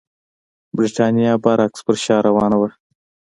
[0.75, 2.69] برېټانیا برعکس پر شا روانه وه.